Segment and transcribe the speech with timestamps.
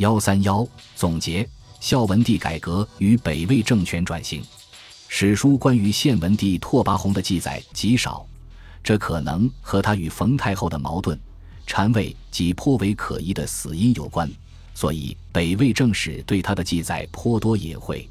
[0.00, 1.46] 幺三幺总结：
[1.78, 4.42] 孝文帝改革与北魏政权转型。
[5.08, 8.26] 史书关于献文帝拓跋宏的记载极少，
[8.82, 11.20] 这可能和他与冯太后的矛盾、
[11.66, 14.26] 禅位及颇为可疑的死因有关。
[14.72, 18.08] 所以，北魏正史对他的记载颇多隐晦。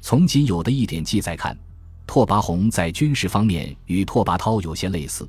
[0.00, 1.58] 从仅有的一点记载看，
[2.06, 5.28] 拓跋宏在军事方面与拓跋焘有些类似，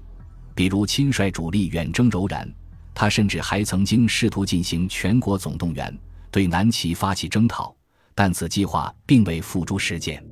[0.54, 2.48] 比如亲率主力远征柔然。
[2.96, 5.96] 他甚至还曾经试图进行全国总动员，
[6.32, 7.76] 对南齐发起征讨，
[8.16, 10.26] 但此计划并未付诸实践。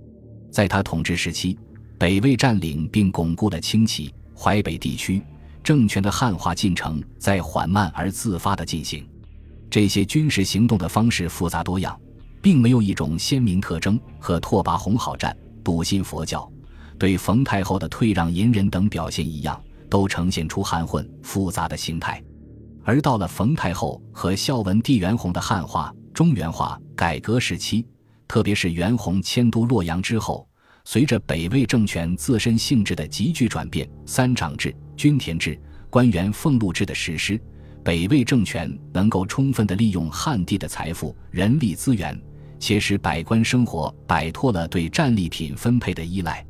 [0.50, 1.60] 在他统治时期，
[2.00, 5.22] 北魏占领并巩固了清齐、淮北地区，
[5.62, 9.06] 政权的汉化进程在缓慢而自发地进行。
[9.70, 12.00] 这些军事行动的方式复杂多样，
[12.42, 14.00] 并没有一种鲜明特征。
[14.20, 16.50] 和拓跋宏好战、笃信佛教、
[16.98, 22.24] 对冯太后的退让隐忍等表现一样，都呈现出含混复杂的形态。
[22.84, 27.86] 而到了冯太后和孝文帝元宏的汉化、中原化改革时期，
[28.28, 30.48] 特别是元宏迁都洛阳之后，
[30.84, 35.58] 随着北魏政权自身性质的急剧转变，三长制、均田制、
[35.90, 37.40] 官员俸禄制的实施，
[37.84, 42.20] 北魏政权能够充分地利用汉地的财富、人力资源，
[42.60, 46.46] 且使百官生活摆脱了对战利品分配的依赖，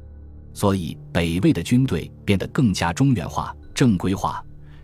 [0.51, 4.43] 所以北魏的军队变得更加中原化、正规化。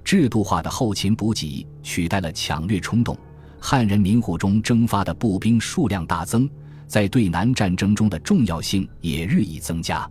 [0.10, 3.16] 制度化的后勤补给取代了抢掠冲动，
[3.60, 6.50] 汉人民户中征发的步兵数量大增，
[6.88, 10.10] 在对南战争中的重要性也日益增加。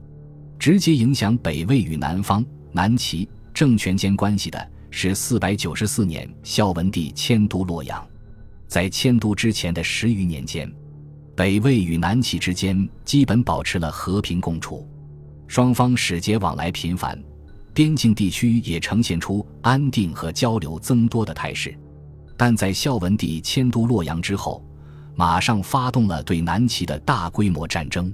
[0.57, 8.07] 直接影响北魏与南方南齐政权间关系的是四百九十四年孝文帝迁都洛阳。
[8.69, 10.73] 在迁都之前的十余年间，
[11.35, 14.89] 北魏与南齐之间基本保持了和平共处，
[15.49, 17.21] 双方使节往来频繁。
[17.79, 21.73] 边境地区也呈现出安定和交流增多的态势，
[22.37, 24.61] 但在孝文帝迁都洛阳之后，
[25.15, 28.13] 马上发动了对南齐的大规模战争。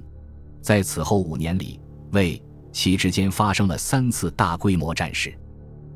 [0.61, 1.79] 在此后五年里，
[2.11, 2.39] 魏
[2.71, 5.35] 齐之间发生了三次大规模战事。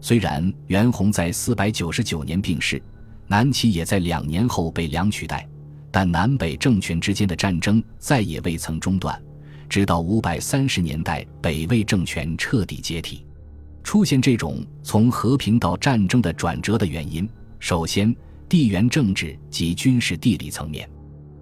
[0.02, 2.82] 虽然袁宏在四百九十九年病逝，
[3.28, 5.48] 南齐也在两年后被梁取代，
[5.92, 9.22] 但南北政权之间的战争再也未曾中断，
[9.70, 13.28] 直到五百三十年代，北魏政权彻底解体。
[13.90, 17.28] 出现这种从和平到战争的转折的原因，
[17.58, 18.16] 首先，
[18.48, 20.88] 地缘政治及军事地理层面。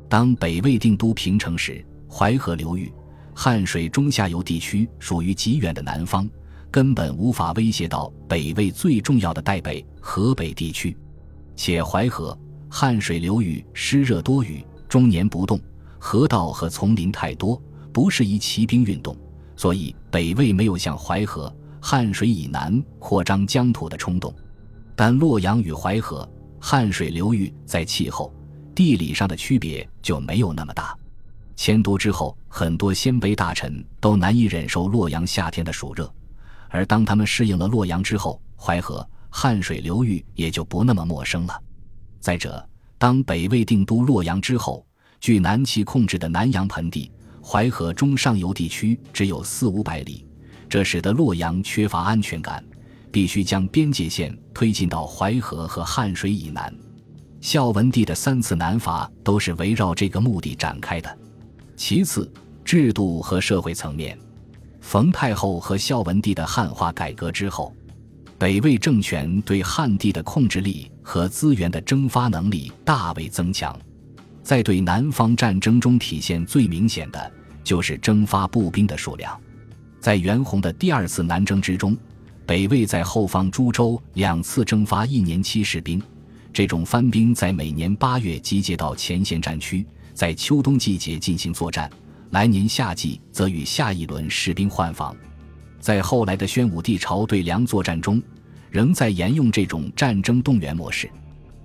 [0.07, 2.89] 当北魏定都平城时，淮河流域、
[3.35, 6.25] 汉水中下游地区属于极远的南方，
[6.71, 10.95] 根本无法威胁到北魏最重要的代北河北地区。
[11.53, 15.59] 且淮河、汉水流域湿热多雨，终年不动，
[15.99, 19.17] 河道和丛林太多，不适宜骑兵运动，
[19.57, 21.53] 所以北魏没有向淮河。
[21.89, 24.35] 汉水以南扩张疆土的冲动，
[24.93, 28.29] 但洛阳与淮河、汉水流域在气候、
[28.75, 30.93] 地理上的区别就没有那么大。
[31.55, 36.13] 迁都之后，很多鲜卑大臣都难以忍受洛阳夏天的暑热，
[36.67, 41.57] 而当他们适应了洛阳之后，淮河、汉水流域也就不那么陌生了。
[42.19, 44.85] 再者，当北魏定都洛阳之后，
[45.21, 47.09] 据南齐控制的南阳盆地、
[47.41, 50.26] 淮河中上游地区只有四五百里。
[50.69, 52.63] 这使得洛阳缺乏安全感，
[53.11, 56.73] 必须将边界线推进到淮河和汉水以南。
[57.39, 61.17] 孝文帝的三次南伐都是围绕这个目的展开的。
[61.75, 62.31] 其次，
[62.65, 64.17] 制度和社会层面，
[64.81, 67.73] 冯太后和孝文帝的汉化改革之后，
[68.37, 73.77] 北魏政权对汉地的控制力和资源的征发能力大为增强，
[74.43, 77.31] 在对南方战争中体现最明显的
[77.63, 79.39] 就是征发步兵的数量。
[80.07, 81.93] 在袁弘的第二次南征之中，
[82.45, 86.01] 北魏在后方株洲两次征发一年期士兵。
[86.53, 91.91] 这种番兵在每年八月集结到前线战区，在秋冬季节进行作战，
[92.29, 95.13] 来年夏季则与下一轮士兵换防。
[95.81, 98.23] 在后来的宣武帝朝对梁作战中，
[98.71, 101.11] 仍在沿用这种战争动员模式。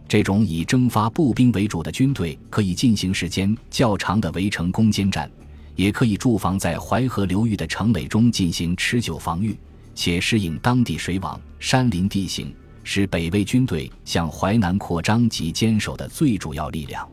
[0.08, 5.30] 这种以征发步兵为主的军队，可以进行时间较长的围城攻坚战。
[5.74, 9.56] 也可以驻防在淮河流域的城垒中进行持久防御，
[9.94, 12.54] 且适应当地水网、山林地形，
[12.84, 17.08] 是北魏军队向淮南扩张及坚守的最主要力量。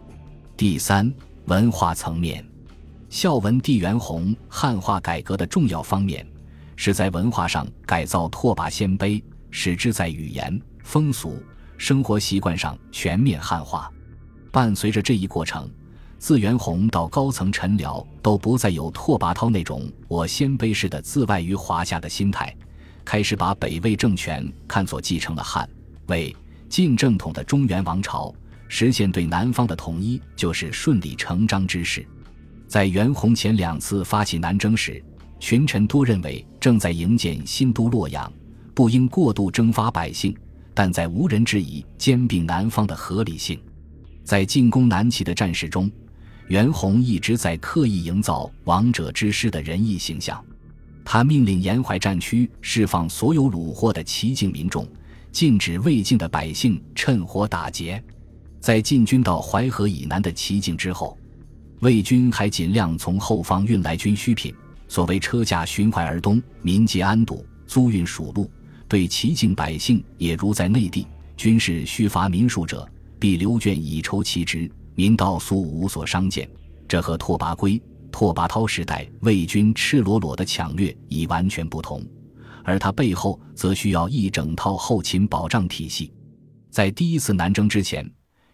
[0.58, 1.12] 第三，
[1.46, 2.46] 文化层面，
[3.10, 6.26] 孝文帝元宏汉化改革的重要方面，
[6.76, 9.22] 是在文化上改造拓跋鲜卑，
[9.52, 11.42] 使之在语言、风俗、
[11.78, 13.92] 生活习惯上全面汉化。
[14.52, 15.70] 伴随着这一过程。
[16.20, 22.54] 自元宏到高层臣僚都不再有拓跋焘那种我鲜卑式的自外于华夏的心态，
[23.06, 25.68] 开始把北魏政权看作继承了汉
[26.08, 26.36] 魏
[26.68, 28.34] 晋正统的中原王朝，
[28.68, 32.06] 实现对南方的统一就是顺理成章之事。
[32.68, 35.02] 在袁弘前两次发起南征时，
[35.40, 38.32] 群臣多认为正在营建新都洛阳，
[38.76, 40.36] 不应过度征发百姓，
[40.74, 43.58] 但在无人质疑兼并南方的合理性。
[44.26, 45.90] 在进攻南齐的战事中，
[46.50, 50.44] 袁弘一直在刻意营造王者之师的仁义形象。
[51.06, 54.88] 他命令沿淮战区释放所有虏获的齐境民众，
[55.32, 58.04] 禁止魏境的百姓趁火打劫。
[58.60, 61.16] 在进军到淮河以南的齐境之后，
[61.82, 64.52] 魏军还尽量从后方运来军需品。
[64.88, 68.50] 所谓车驾循淮而东，民皆安堵，租运属路。
[68.88, 71.06] 对齐境百姓也如在内地，
[71.38, 74.70] 军士需伐民数者，必留卷以酬其职，
[75.00, 76.46] 民道素无所商见。
[76.86, 77.82] 这和拓跋圭。
[78.12, 82.04] 拓跋焘时代魏军赤裸裸的抢掠已完全不同，
[82.66, 86.12] 而他背后则需要一整套后勤保障体系。
[86.70, 88.06] 在第一次南征之前，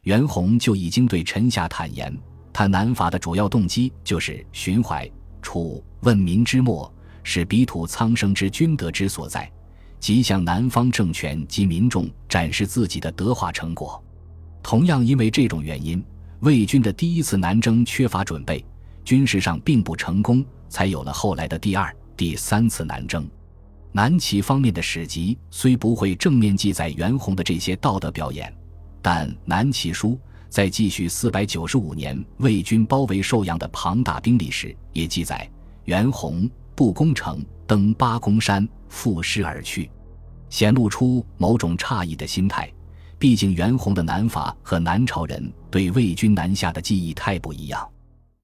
[0.02, 2.16] 袁弘就已经对臣下坦言，
[2.54, 5.10] 他南伐的主要动机就是寻淮、
[5.42, 6.94] 楚、问民之末，
[7.24, 9.50] 使彼土苍生之君德之所在，
[10.02, 14.04] 即向南方政权及民众展示自己的德化成果。
[14.62, 16.04] 同样因为这种原因，
[16.42, 18.64] 魏军的第一次南征缺乏准备。
[19.04, 23.30] 军事上并不成功，才有了后来的第二、第三次南征。
[23.92, 28.52] 南齐方面的史籍虽不会正面记载袁弘的这些道德表演，
[29.02, 30.10] 但《南齐书》
[30.50, 35.48] 在记叙四百九十五年魏军包围寿阳的庞大兵力时，也记载
[35.84, 39.90] 袁弘不攻城，登八公山，负师而去，
[40.50, 42.68] 显露出某种诧异的心态。
[43.18, 47.86] 毕竟袁弘的南伐和南朝人对魏军南下的记忆太不一样。